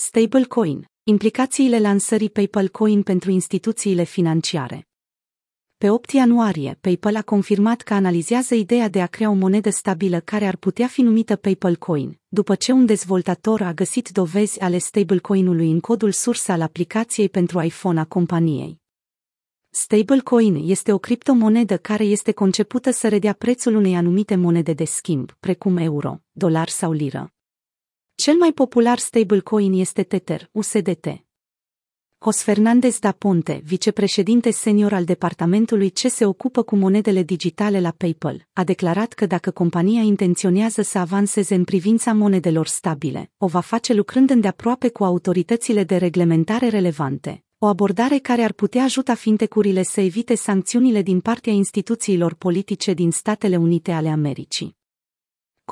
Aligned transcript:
Stablecoin. 0.00 0.86
Implicațiile 1.02 1.78
lansării 1.78 2.30
PayPal 2.30 2.68
Coin 2.68 3.02
pentru 3.02 3.30
instituțiile 3.30 4.02
financiare. 4.02 4.88
Pe 5.78 5.90
8 5.90 6.10
ianuarie, 6.12 6.78
PayPal 6.80 7.16
a 7.16 7.22
confirmat 7.22 7.80
că 7.80 7.94
analizează 7.94 8.54
ideea 8.54 8.88
de 8.88 9.02
a 9.02 9.06
crea 9.06 9.30
o 9.30 9.32
monedă 9.32 9.70
stabilă 9.70 10.20
care 10.20 10.46
ar 10.46 10.56
putea 10.56 10.86
fi 10.86 11.02
numită 11.02 11.36
PayPal 11.36 11.76
Coin, 11.76 12.20
după 12.28 12.54
ce 12.54 12.72
un 12.72 12.86
dezvoltator 12.86 13.60
a 13.60 13.72
găsit 13.72 14.08
dovezi 14.08 14.60
ale 14.60 14.78
stablecoin-ului 14.78 15.70
în 15.70 15.80
codul 15.80 16.12
sursă 16.12 16.52
al 16.52 16.60
aplicației 16.60 17.28
pentru 17.28 17.62
iPhone 17.62 18.00
a 18.00 18.04
companiei. 18.04 18.80
Stablecoin 19.70 20.68
este 20.68 20.92
o 20.92 20.98
criptomonedă 20.98 21.76
care 21.76 22.04
este 22.04 22.32
concepută 22.32 22.90
să 22.90 23.08
redea 23.08 23.32
prețul 23.32 23.74
unei 23.74 23.96
anumite 23.96 24.36
monede 24.36 24.72
de 24.72 24.84
schimb, 24.84 25.32
precum 25.40 25.76
euro, 25.76 26.20
dolar 26.32 26.68
sau 26.68 26.92
liră. 26.92 27.32
Cel 28.28 28.36
mai 28.36 28.52
popular 28.52 28.98
stablecoin 28.98 29.72
este 29.72 30.02
Tether, 30.02 30.48
USDT. 30.52 31.06
Jos 32.24 32.42
Fernandez 32.42 32.98
da 32.98 33.12
Ponte, 33.12 33.60
vicepreședinte 33.64 34.50
senior 34.50 34.92
al 34.92 35.04
departamentului 35.04 35.90
ce 35.90 36.08
se 36.08 36.26
ocupă 36.26 36.62
cu 36.62 36.76
monedele 36.76 37.22
digitale 37.22 37.80
la 37.80 37.90
PayPal, 37.96 38.46
a 38.52 38.64
declarat 38.64 39.12
că 39.12 39.26
dacă 39.26 39.50
compania 39.50 40.02
intenționează 40.02 40.82
să 40.82 40.98
avanseze 40.98 41.54
în 41.54 41.64
privința 41.64 42.12
monedelor 42.12 42.66
stabile, 42.66 43.30
o 43.38 43.46
va 43.46 43.60
face 43.60 43.92
lucrând 43.94 44.30
îndeaproape 44.30 44.88
cu 44.88 45.04
autoritățile 45.04 45.84
de 45.84 45.96
reglementare 45.96 46.68
relevante, 46.68 47.44
o 47.58 47.66
abordare 47.66 48.18
care 48.18 48.42
ar 48.42 48.52
putea 48.52 48.84
ajuta 48.84 49.14
fintecurile 49.14 49.82
să 49.82 50.00
evite 50.00 50.34
sancțiunile 50.34 51.02
din 51.02 51.20
partea 51.20 51.52
instituțiilor 51.52 52.34
politice 52.34 52.92
din 52.92 53.10
Statele 53.10 53.56
Unite 53.56 53.92
ale 53.92 54.08
Americii. 54.08 54.77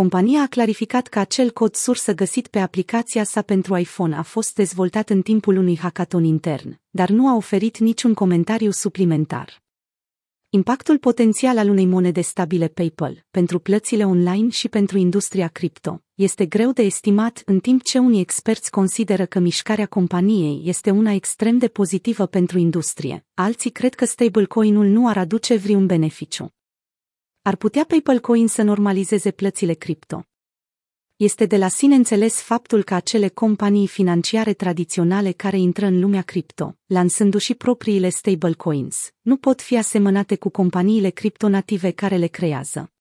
Compania 0.00 0.42
a 0.42 0.46
clarificat 0.46 1.06
că 1.06 1.18
acel 1.18 1.50
cod 1.50 1.74
sursă 1.74 2.14
găsit 2.14 2.46
pe 2.46 2.58
aplicația 2.58 3.24
sa 3.24 3.42
pentru 3.42 3.76
iPhone 3.76 4.16
a 4.16 4.22
fost 4.22 4.54
dezvoltat 4.54 5.10
în 5.10 5.22
timpul 5.22 5.56
unui 5.56 5.78
hackathon 5.78 6.24
intern, 6.24 6.80
dar 6.90 7.08
nu 7.08 7.28
a 7.28 7.36
oferit 7.36 7.78
niciun 7.78 8.14
comentariu 8.14 8.70
suplimentar. 8.70 9.62
Impactul 10.48 10.98
potențial 10.98 11.58
al 11.58 11.68
unei 11.68 11.86
monede 11.86 12.20
stabile 12.20 12.68
PayPal 12.68 13.24
pentru 13.30 13.58
plățile 13.58 14.06
online 14.06 14.48
și 14.48 14.68
pentru 14.68 14.98
industria 14.98 15.48
cripto 15.48 16.02
este 16.14 16.46
greu 16.46 16.72
de 16.72 16.82
estimat 16.82 17.42
în 17.46 17.58
timp 17.58 17.82
ce 17.82 17.98
unii 17.98 18.20
experți 18.20 18.70
consideră 18.70 19.26
că 19.26 19.38
mișcarea 19.38 19.86
companiei 19.86 20.62
este 20.64 20.90
una 20.90 21.12
extrem 21.12 21.58
de 21.58 21.68
pozitivă 21.68 22.26
pentru 22.26 22.58
industrie, 22.58 23.26
alții 23.34 23.70
cred 23.70 23.94
că 23.94 24.04
stablecoin-ul 24.04 24.86
nu 24.86 25.08
ar 25.08 25.16
aduce 25.16 25.56
vreun 25.56 25.86
beneficiu. 25.86 26.54
Ar 27.46 27.56
putea 27.56 27.84
PayPal 27.84 28.20
Coin 28.20 28.48
să 28.48 28.62
normalizeze 28.62 29.30
plățile 29.30 29.72
cripto. 29.72 30.24
Este 31.16 31.46
de 31.46 31.56
la 31.56 31.68
sine 31.68 31.94
înțeles 31.94 32.40
faptul 32.40 32.82
că 32.82 32.94
acele 32.94 33.28
companii 33.28 33.86
financiare 33.86 34.52
tradiționale 34.52 35.32
care 35.32 35.58
intră 35.58 35.86
în 35.86 36.00
lumea 36.00 36.22
cripto, 36.22 36.76
lansându-și 36.86 37.54
propriile 37.54 38.08
stablecoins, 38.08 39.10
nu 39.20 39.36
pot 39.36 39.60
fi 39.60 39.76
asemănate 39.76 40.36
cu 40.36 40.48
companiile 40.48 41.10
criptonative 41.10 41.90
care 41.90 42.16
le 42.16 42.26
creează. 42.26 42.92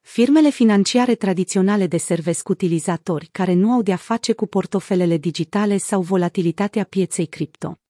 Firmele 0.00 0.50
financiare 0.50 1.14
tradiționale 1.14 1.86
deservesc 1.86 2.48
utilizatori 2.48 3.28
care 3.32 3.52
nu 3.52 3.72
au 3.72 3.82
de-a 3.82 3.96
face 3.96 4.32
cu 4.32 4.46
portofelele 4.46 5.16
digitale 5.16 5.76
sau 5.76 6.00
volatilitatea 6.02 6.84
pieței 6.84 7.26
cripto. 7.26 7.81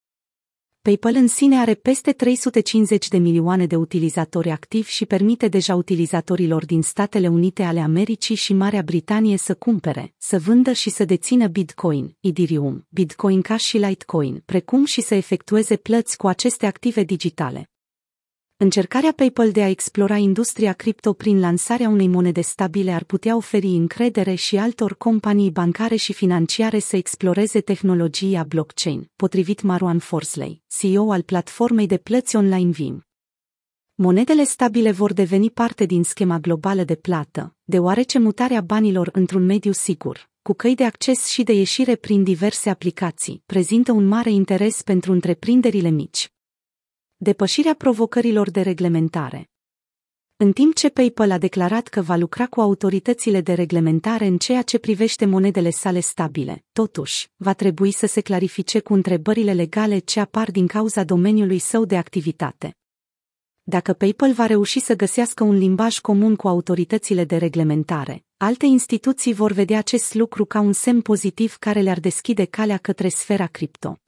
PayPal 0.82 1.14
în 1.14 1.26
sine 1.26 1.58
are 1.58 1.74
peste 1.74 2.12
350 2.12 3.08
de 3.08 3.18
milioane 3.18 3.66
de 3.66 3.76
utilizatori 3.76 4.50
activi 4.50 4.90
și 4.90 5.06
permite 5.06 5.48
deja 5.48 5.74
utilizatorilor 5.74 6.64
din 6.64 6.82
Statele 6.82 7.28
Unite 7.28 7.62
ale 7.62 7.80
Americii 7.80 8.34
și 8.34 8.52
Marea 8.52 8.82
Britanie 8.82 9.36
să 9.36 9.54
cumpere, 9.54 10.14
să 10.18 10.38
vândă 10.38 10.72
și 10.72 10.90
să 10.90 11.04
dețină 11.04 11.46
Bitcoin, 11.46 12.16
Ethereum, 12.20 12.86
Bitcoin 12.88 13.40
Cash 13.40 13.64
și 13.64 13.76
Litecoin, 13.76 14.42
precum 14.44 14.84
și 14.84 15.00
să 15.00 15.14
efectueze 15.14 15.76
plăți 15.76 16.16
cu 16.16 16.26
aceste 16.26 16.66
active 16.66 17.02
digitale. 17.02 17.71
Încercarea 18.56 19.12
PayPal 19.12 19.50
de 19.50 19.62
a 19.62 19.68
explora 19.68 20.16
industria 20.16 20.72
cripto 20.72 21.12
prin 21.12 21.40
lansarea 21.40 21.88
unei 21.88 22.08
monede 22.08 22.40
stabile 22.40 22.92
ar 22.92 23.04
putea 23.04 23.36
oferi 23.36 23.66
încredere 23.66 24.34
și 24.34 24.56
altor 24.56 24.96
companii 24.96 25.50
bancare 25.50 25.96
și 25.96 26.12
financiare 26.12 26.78
să 26.78 26.96
exploreze 26.96 27.60
tehnologia 27.60 28.44
blockchain, 28.44 29.10
potrivit 29.16 29.62
Marwan 29.62 29.98
Forsley, 29.98 30.62
CEO 30.78 31.12
al 31.12 31.22
platformei 31.22 31.86
de 31.86 31.96
plăți 31.96 32.36
online 32.36 32.70
Vim. 32.70 33.06
Monedele 33.94 34.44
stabile 34.44 34.90
vor 34.90 35.12
deveni 35.12 35.50
parte 35.50 35.84
din 35.84 36.04
schema 36.04 36.38
globală 36.38 36.84
de 36.84 36.94
plată, 36.94 37.54
deoarece 37.64 38.18
mutarea 38.18 38.60
banilor 38.60 39.08
într-un 39.12 39.44
mediu 39.44 39.72
sigur, 39.72 40.30
cu 40.42 40.52
căi 40.52 40.74
de 40.74 40.84
acces 40.84 41.26
și 41.26 41.42
de 41.42 41.52
ieșire 41.52 41.96
prin 41.96 42.22
diverse 42.22 42.70
aplicații, 42.70 43.42
prezintă 43.46 43.92
un 43.92 44.06
mare 44.06 44.30
interes 44.30 44.82
pentru 44.82 45.12
întreprinderile 45.12 45.88
mici 45.88 46.32
depășirea 47.22 47.74
provocărilor 47.74 48.50
de 48.50 48.60
reglementare. 48.60 49.50
În 50.36 50.52
timp 50.52 50.74
ce 50.74 50.88
PayPal 50.88 51.30
a 51.30 51.38
declarat 51.38 51.88
că 51.88 52.00
va 52.00 52.16
lucra 52.16 52.46
cu 52.46 52.60
autoritățile 52.60 53.40
de 53.40 53.52
reglementare 53.52 54.26
în 54.26 54.38
ceea 54.38 54.62
ce 54.62 54.78
privește 54.78 55.24
monedele 55.24 55.70
sale 55.70 56.00
stabile, 56.00 56.64
totuși, 56.72 57.28
va 57.36 57.52
trebui 57.52 57.92
să 57.92 58.06
se 58.06 58.20
clarifice 58.20 58.80
cu 58.80 58.92
întrebările 58.92 59.52
legale 59.52 59.98
ce 59.98 60.20
apar 60.20 60.50
din 60.50 60.66
cauza 60.66 61.04
domeniului 61.04 61.58
său 61.58 61.84
de 61.84 61.96
activitate. 61.96 62.76
Dacă 63.62 63.92
PayPal 63.92 64.32
va 64.32 64.46
reuși 64.46 64.80
să 64.80 64.94
găsească 64.96 65.44
un 65.44 65.58
limbaj 65.58 65.98
comun 65.98 66.36
cu 66.36 66.48
autoritățile 66.48 67.24
de 67.24 67.36
reglementare, 67.36 68.24
alte 68.36 68.66
instituții 68.66 69.32
vor 69.32 69.52
vedea 69.52 69.78
acest 69.78 70.14
lucru 70.14 70.44
ca 70.44 70.60
un 70.60 70.72
semn 70.72 71.00
pozitiv 71.00 71.56
care 71.56 71.80
le-ar 71.80 72.00
deschide 72.00 72.44
calea 72.44 72.76
către 72.76 73.08
sfera 73.08 73.46
cripto 73.46 74.01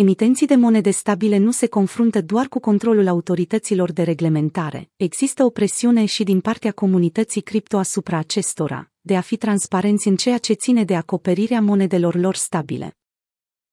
emitenții 0.00 0.46
de 0.46 0.54
monede 0.54 0.90
stabile 0.90 1.36
nu 1.36 1.50
se 1.50 1.66
confruntă 1.66 2.22
doar 2.22 2.46
cu 2.48 2.60
controlul 2.60 3.08
autorităților 3.08 3.92
de 3.92 4.02
reglementare, 4.02 4.90
există 4.96 5.44
o 5.44 5.50
presiune 5.50 6.04
și 6.04 6.24
din 6.24 6.40
partea 6.40 6.72
comunității 6.72 7.40
cripto 7.40 7.78
asupra 7.78 8.18
acestora, 8.18 8.90
de 9.00 9.16
a 9.16 9.20
fi 9.20 9.36
transparenți 9.36 10.08
în 10.08 10.16
ceea 10.16 10.38
ce 10.38 10.52
ține 10.52 10.84
de 10.84 10.96
acoperirea 10.96 11.60
monedelor 11.60 12.14
lor 12.14 12.34
stabile. 12.34 12.96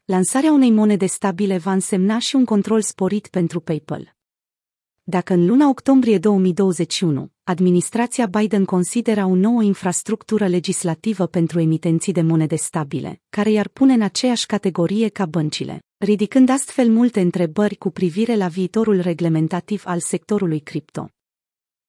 Lansarea 0.05 0.51
unei 0.51 0.71
monede 0.71 1.05
stabile 1.05 1.57
va 1.57 1.71
însemna 1.71 2.19
și 2.19 2.35
un 2.35 2.45
control 2.45 2.81
sporit 2.81 3.27
pentru 3.27 3.59
PayPal. 3.59 4.14
Dacă 5.07 5.33
în 5.33 5.45
luna 5.45 5.69
octombrie 5.69 6.17
2021, 6.17 7.31
administrația 7.43 8.25
Biden 8.25 8.65
consideră 8.65 9.25
o 9.25 9.35
nouă 9.35 9.63
infrastructură 9.63 10.47
legislativă 10.47 11.25
pentru 11.25 11.59
emitenții 11.59 12.13
de 12.13 12.21
monede 12.21 12.55
stabile, 12.55 13.21
care 13.29 13.51
i-ar 13.51 13.67
pune 13.67 13.93
în 13.93 14.01
aceeași 14.01 14.45
categorie 14.45 15.09
ca 15.09 15.25
băncile, 15.25 15.79
ridicând 15.97 16.49
astfel 16.49 16.89
multe 16.89 17.21
întrebări 17.21 17.75
cu 17.75 17.89
privire 17.89 18.35
la 18.35 18.47
viitorul 18.47 18.99
reglementativ 18.99 19.83
al 19.85 19.99
sectorului 19.99 20.59
cripto. 20.59 21.09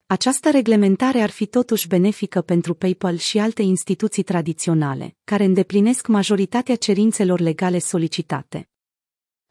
Această 0.07 0.51
reglementare 0.51 1.21
ar 1.21 1.31
fi 1.31 1.47
totuși 1.47 1.89
benefică 1.89 2.41
pentru 2.41 2.75
PayPal 2.75 3.17
și 3.17 3.39
alte 3.39 3.63
instituții 3.63 4.23
tradiționale, 4.23 5.17
care 5.25 5.45
îndeplinesc 5.45 6.07
majoritatea 6.07 6.77
cerințelor 6.77 7.41
legale 7.41 7.79
solicitate. 7.79 8.69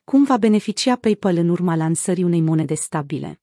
Cum 0.03 0.23
va 0.23 0.37
beneficia 0.37 0.95
PayPal 0.95 1.37
în 1.37 1.49
urma 1.49 1.75
lansării 1.75 2.23
unei 2.23 2.41
monede 2.41 2.73
stabile? 2.73 3.39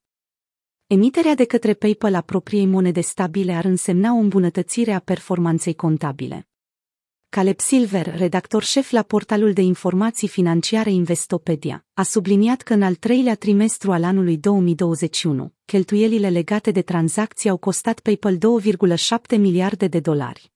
Emiterea 0.87 1.35
de 1.35 1.45
către 1.45 1.73
PayPal 1.73 2.15
a 2.15 2.21
propriei 2.21 2.65
monede 2.65 3.01
stabile 3.01 3.53
ar 3.53 3.65
însemna 3.65 4.13
o 4.13 4.17
îmbunătățire 4.17 4.91
a 4.91 4.99
performanței 4.99 5.73
contabile. 5.73 6.47
Caleb 7.29 7.59
Silver, 7.59 8.15
redactor 8.17 8.63
șef 8.63 8.91
la 8.91 9.01
portalul 9.01 9.53
de 9.53 9.61
informații 9.61 10.27
financiare 10.27 10.91
Investopedia, 10.91 11.85
a 11.93 12.03
subliniat 12.03 12.61
că 12.61 12.73
în 12.73 12.81
al 12.81 12.95
treilea 12.95 13.35
trimestru 13.35 13.91
al 13.91 14.03
anului 14.03 14.37
2021, 14.37 15.53
cheltuielile 15.65 16.29
legate 16.29 16.71
de 16.71 16.81
tranzacții 16.81 17.49
au 17.49 17.57
costat 17.57 17.99
PayPal 17.99 18.37
2,7 18.37 19.37
miliarde 19.37 19.87
de 19.87 19.99
dolari. 19.99 20.51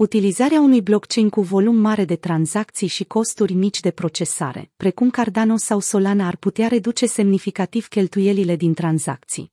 Utilizarea 0.00 0.60
unui 0.60 0.82
blockchain 0.82 1.28
cu 1.28 1.40
volum 1.40 1.76
mare 1.76 2.04
de 2.04 2.16
tranzacții 2.16 2.86
și 2.86 3.04
costuri 3.04 3.52
mici 3.52 3.80
de 3.80 3.90
procesare, 3.90 4.70
precum 4.76 5.10
Cardano 5.10 5.56
sau 5.56 5.80
Solana 5.80 6.26
ar 6.26 6.36
putea 6.36 6.68
reduce 6.68 7.06
semnificativ 7.06 7.88
cheltuielile 7.88 8.56
din 8.56 8.74
tranzacții. 8.74 9.52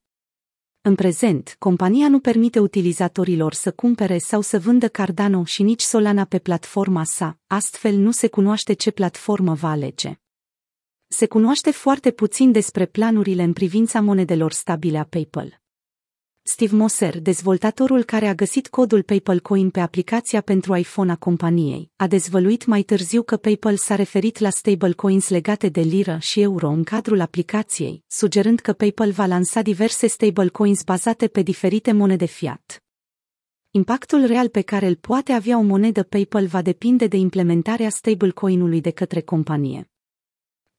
În 0.80 0.94
prezent, 0.94 1.56
compania 1.58 2.08
nu 2.08 2.20
permite 2.20 2.58
utilizatorilor 2.58 3.52
să 3.52 3.72
cumpere 3.72 4.18
sau 4.18 4.40
să 4.40 4.58
vândă 4.58 4.88
Cardano 4.88 5.44
și 5.44 5.62
nici 5.62 5.82
Solana 5.82 6.24
pe 6.24 6.38
platforma 6.38 7.04
sa, 7.04 7.38
astfel 7.46 7.96
nu 7.96 8.10
se 8.10 8.28
cunoaște 8.28 8.72
ce 8.72 8.90
platformă 8.90 9.54
va 9.54 9.70
alege. 9.70 10.20
Se 11.08 11.26
cunoaște 11.26 11.70
foarte 11.70 12.10
puțin 12.10 12.52
despre 12.52 12.86
planurile 12.86 13.42
în 13.42 13.52
privința 13.52 14.00
monedelor 14.00 14.52
stabile 14.52 14.98
a 14.98 15.04
PayPal. 15.04 15.60
Steve 16.50 16.76
Moser, 16.76 17.20
dezvoltatorul 17.20 18.02
care 18.02 18.26
a 18.26 18.34
găsit 18.34 18.68
codul 18.68 19.02
PayPal 19.02 19.40
Coin 19.40 19.70
pe 19.70 19.80
aplicația 19.80 20.40
pentru 20.40 20.76
iPhone 20.76 21.12
a 21.12 21.16
companiei, 21.16 21.90
a 21.96 22.06
dezvăluit 22.06 22.66
mai 22.66 22.82
târziu 22.82 23.22
că 23.22 23.36
PayPal 23.36 23.76
s-a 23.76 23.94
referit 23.94 24.38
la 24.38 24.50
stablecoins 24.50 25.28
legate 25.28 25.68
de 25.68 25.80
liră 25.80 26.16
și 26.20 26.40
euro 26.40 26.68
în 26.68 26.84
cadrul 26.84 27.20
aplicației, 27.20 28.04
sugerând 28.06 28.60
că 28.60 28.72
PayPal 28.72 29.10
va 29.10 29.26
lansa 29.26 29.62
diverse 29.62 30.06
stablecoins 30.06 30.82
bazate 30.82 31.26
pe 31.26 31.42
diferite 31.42 31.92
monede 31.92 32.24
fiat. 32.24 32.82
Impactul 33.70 34.26
real 34.26 34.48
pe 34.48 34.60
care 34.60 34.86
îl 34.86 34.94
poate 34.94 35.32
avea 35.32 35.58
o 35.58 35.62
monedă 35.62 36.02
PayPal 36.02 36.46
va 36.46 36.62
depinde 36.62 37.06
de 37.06 37.16
implementarea 37.16 37.90
stablecoin-ului 37.90 38.80
de 38.80 38.90
către 38.90 39.20
companie. 39.20 39.90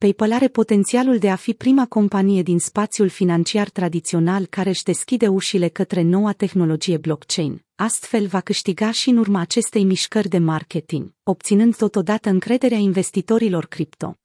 PayPal 0.06 0.32
are 0.32 0.48
potențialul 0.48 1.18
de 1.18 1.30
a 1.30 1.36
fi 1.36 1.54
prima 1.54 1.86
companie 1.86 2.42
din 2.42 2.60
spațiul 2.60 3.10
financiar 3.10 3.70
tradițional 3.70 4.46
care 4.46 4.70
își 4.70 4.84
deschide 4.84 5.28
ușile 5.28 5.68
către 5.68 6.02
noua 6.02 6.32
tehnologie 6.32 6.98
blockchain. 6.98 7.66
Astfel 7.76 8.28
va 8.28 8.42
câștiga 8.42 8.92
și 8.92 9.10
în 9.10 9.18
urma 9.18 9.40
acestei 9.40 9.84
mișcări 9.84 10.30
de 10.30 10.38
marketing, 10.38 11.14
obținând 11.24 11.76
totodată 11.76 12.30
încrederea 12.30 12.78
investitorilor 12.78 13.66
cripto. 13.66 14.16